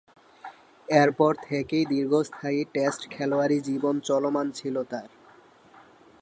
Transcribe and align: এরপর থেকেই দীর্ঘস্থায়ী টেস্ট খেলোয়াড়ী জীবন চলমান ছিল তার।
এরপর 0.87 1.31
থেকেই 1.43 1.83
দীর্ঘস্থায়ী 1.85 2.61
টেস্ট 2.73 3.01
খেলোয়াড়ী 3.11 3.57
জীবন 3.59 3.95
চলমান 3.99 4.47
ছিল 4.51 4.75
তার। 4.83 5.09